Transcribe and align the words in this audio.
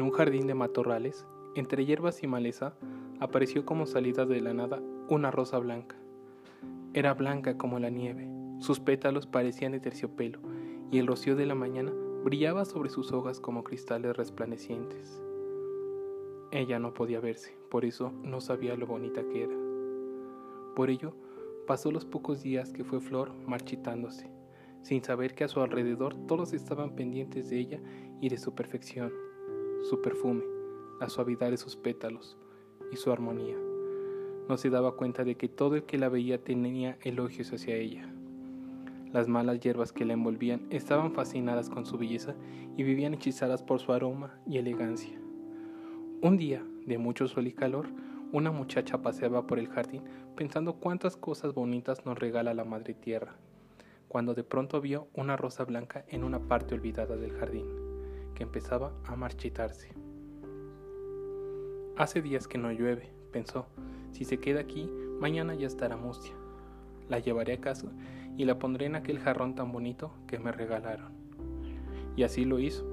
En 0.00 0.06
un 0.06 0.12
jardín 0.12 0.46
de 0.46 0.54
matorrales, 0.54 1.26
entre 1.54 1.84
hierbas 1.84 2.22
y 2.22 2.26
maleza, 2.26 2.72
apareció 3.20 3.66
como 3.66 3.84
salida 3.84 4.24
de 4.24 4.40
la 4.40 4.54
nada 4.54 4.80
una 5.10 5.30
rosa 5.30 5.58
blanca. 5.58 5.94
Era 6.94 7.12
blanca 7.12 7.58
como 7.58 7.78
la 7.78 7.90
nieve, 7.90 8.26
sus 8.60 8.80
pétalos 8.80 9.26
parecían 9.26 9.72
de 9.72 9.80
terciopelo, 9.80 10.38
y 10.90 11.00
el 11.00 11.06
rocío 11.06 11.36
de 11.36 11.44
la 11.44 11.54
mañana 11.54 11.92
brillaba 12.24 12.64
sobre 12.64 12.88
sus 12.88 13.12
hojas 13.12 13.40
como 13.40 13.62
cristales 13.62 14.16
resplandecientes. 14.16 15.22
Ella 16.50 16.78
no 16.78 16.94
podía 16.94 17.20
verse, 17.20 17.54
por 17.70 17.84
eso 17.84 18.10
no 18.22 18.40
sabía 18.40 18.76
lo 18.76 18.86
bonita 18.86 19.22
que 19.28 19.42
era. 19.42 19.56
Por 20.76 20.88
ello, 20.88 21.14
pasó 21.66 21.92
los 21.92 22.06
pocos 22.06 22.42
días 22.42 22.72
que 22.72 22.84
fue 22.84 23.02
Flor 23.02 23.34
marchitándose, 23.46 24.30
sin 24.80 25.04
saber 25.04 25.34
que 25.34 25.44
a 25.44 25.48
su 25.48 25.60
alrededor 25.60 26.16
todos 26.26 26.54
estaban 26.54 26.94
pendientes 26.96 27.50
de 27.50 27.58
ella 27.58 27.80
y 28.22 28.30
de 28.30 28.38
su 28.38 28.54
perfección, 28.54 29.12
su 29.82 30.00
perfume, 30.00 30.44
la 31.00 31.08
suavidad 31.08 31.50
de 31.50 31.56
sus 31.56 31.76
pétalos 31.76 32.36
y 32.92 32.96
su 32.96 33.10
armonía. 33.10 33.56
No 34.48 34.56
se 34.56 34.70
daba 34.70 34.96
cuenta 34.96 35.24
de 35.24 35.36
que 35.36 35.48
todo 35.48 35.76
el 35.76 35.84
que 35.84 35.98
la 35.98 36.08
veía 36.08 36.42
tenía 36.42 36.98
elogios 37.02 37.52
hacia 37.52 37.76
ella. 37.76 38.12
Las 39.12 39.28
malas 39.28 39.60
hierbas 39.60 39.92
que 39.92 40.04
la 40.04 40.12
envolvían 40.12 40.66
estaban 40.70 41.12
fascinadas 41.12 41.70
con 41.70 41.86
su 41.86 41.98
belleza 41.98 42.34
y 42.76 42.82
vivían 42.82 43.14
hechizadas 43.14 43.62
por 43.62 43.80
su 43.80 43.92
aroma 43.92 44.38
y 44.46 44.58
elegancia. 44.58 45.20
Un 46.22 46.36
día, 46.36 46.64
de 46.86 46.98
mucho 46.98 47.26
sol 47.26 47.46
y 47.46 47.52
calor, 47.52 47.86
una 48.32 48.52
muchacha 48.52 49.02
paseaba 49.02 49.46
por 49.46 49.58
el 49.58 49.68
jardín 49.68 50.02
pensando 50.36 50.74
cuántas 50.74 51.16
cosas 51.16 51.54
bonitas 51.54 52.04
nos 52.06 52.18
regala 52.18 52.54
la 52.54 52.64
Madre 52.64 52.94
Tierra, 52.94 53.34
cuando 54.08 54.34
de 54.34 54.44
pronto 54.44 54.80
vio 54.80 55.08
una 55.14 55.36
rosa 55.36 55.64
blanca 55.64 56.04
en 56.08 56.24
una 56.24 56.38
parte 56.40 56.74
olvidada 56.74 57.16
del 57.16 57.32
jardín, 57.32 57.66
que 58.34 58.42
empezaba 58.42 58.92
a 59.04 59.16
marchitarse. 59.16 59.92
Hace 61.96 62.22
días 62.22 62.48
que 62.48 62.58
no 62.58 62.72
llueve, 62.72 63.12
pensó, 63.30 63.66
si 64.12 64.24
se 64.24 64.38
queda 64.38 64.60
aquí, 64.60 64.90
mañana 65.18 65.54
ya 65.54 65.66
estará 65.66 65.96
mustia. 65.96 66.32
La 67.08 67.18
llevaré 67.18 67.54
a 67.54 67.60
casa 67.60 67.90
y 68.36 68.44
la 68.44 68.58
pondré 68.58 68.86
en 68.86 68.96
aquel 68.96 69.18
jarrón 69.18 69.54
tan 69.54 69.72
bonito 69.72 70.12
que 70.26 70.38
me 70.38 70.52
regalaron. 70.52 71.12
Y 72.16 72.22
así 72.22 72.44
lo 72.44 72.58
hizo. 72.58 72.86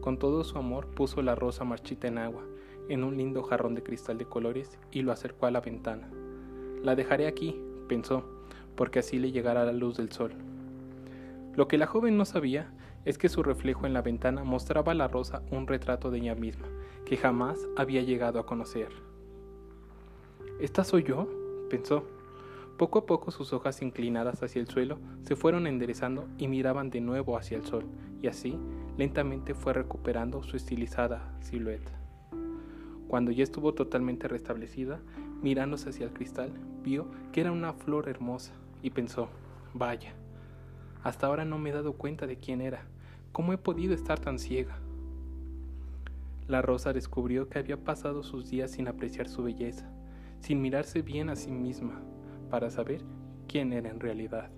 Con 0.00 0.18
todo 0.18 0.44
su 0.44 0.58
amor 0.58 0.88
puso 0.88 1.22
la 1.22 1.34
rosa 1.34 1.64
marchita 1.64 2.08
en 2.08 2.18
agua, 2.18 2.42
en 2.88 3.04
un 3.04 3.16
lindo 3.16 3.42
jarrón 3.42 3.74
de 3.74 3.82
cristal 3.82 4.18
de 4.18 4.26
colores 4.26 4.78
y 4.92 5.02
lo 5.02 5.12
acercó 5.12 5.46
a 5.46 5.50
la 5.50 5.60
ventana. 5.60 6.10
La 6.82 6.94
dejaré 6.94 7.26
aquí, 7.26 7.58
pensó, 7.88 8.24
porque 8.76 8.98
así 8.98 9.18
le 9.18 9.32
llegará 9.32 9.64
la 9.64 9.72
luz 9.72 9.96
del 9.96 10.12
sol. 10.12 10.32
Lo 11.56 11.68
que 11.68 11.78
la 11.78 11.86
joven 11.86 12.16
no 12.16 12.24
sabía 12.24 12.72
es 13.04 13.16
que 13.18 13.28
su 13.28 13.42
reflejo 13.42 13.86
en 13.86 13.92
la 13.92 14.02
ventana 14.02 14.44
mostraba 14.44 14.92
a 14.92 14.94
la 14.94 15.08
rosa 15.08 15.42
un 15.50 15.66
retrato 15.66 16.10
de 16.10 16.18
ella 16.18 16.34
misma, 16.34 16.66
que 17.04 17.16
jamás 17.16 17.58
había 17.76 18.02
llegado 18.02 18.40
a 18.40 18.46
conocer. 18.46 18.88
¿Esta 20.60 20.84
soy 20.84 21.04
yo? 21.04 21.28
pensó. 21.70 22.04
Poco 22.76 22.98
a 22.98 23.06
poco 23.06 23.30
sus 23.30 23.52
hojas 23.52 23.82
inclinadas 23.82 24.42
hacia 24.42 24.60
el 24.60 24.66
suelo 24.66 24.98
se 25.22 25.36
fueron 25.36 25.68
enderezando 25.68 26.26
y 26.38 26.48
miraban 26.48 26.90
de 26.90 27.00
nuevo 27.00 27.36
hacia 27.36 27.56
el 27.56 27.64
sol, 27.64 27.84
y 28.20 28.26
así 28.26 28.58
lentamente 28.96 29.54
fue 29.54 29.74
recuperando 29.74 30.42
su 30.42 30.56
estilizada 30.56 31.36
silueta. 31.40 31.92
Cuando 33.06 33.30
ya 33.30 33.44
estuvo 33.44 33.74
totalmente 33.74 34.26
restablecida, 34.26 34.98
mirándose 35.40 35.90
hacia 35.90 36.06
el 36.06 36.12
cristal, 36.12 36.50
vio 36.82 37.06
que 37.32 37.42
era 37.42 37.52
una 37.52 37.74
flor 37.74 38.08
hermosa 38.08 38.54
y 38.82 38.90
pensó, 38.90 39.28
vaya, 39.72 40.14
hasta 41.04 41.26
ahora 41.26 41.44
no 41.44 41.58
me 41.58 41.70
he 41.70 41.72
dado 41.72 41.92
cuenta 41.92 42.26
de 42.26 42.38
quién 42.38 42.62
era, 42.62 42.86
cómo 43.30 43.52
he 43.52 43.58
podido 43.58 43.94
estar 43.94 44.18
tan 44.18 44.38
ciega. 44.38 44.78
La 46.48 46.62
rosa 46.62 46.94
descubrió 46.94 47.48
que 47.48 47.58
había 47.58 47.76
pasado 47.76 48.22
sus 48.22 48.48
días 48.48 48.70
sin 48.70 48.88
apreciar 48.88 49.28
su 49.28 49.42
belleza, 49.42 49.86
sin 50.40 50.62
mirarse 50.62 51.02
bien 51.02 51.28
a 51.28 51.36
sí 51.36 51.52
misma, 51.52 52.00
para 52.50 52.70
saber 52.70 53.02
quién 53.46 53.74
era 53.74 53.90
en 53.90 54.00
realidad. 54.00 54.48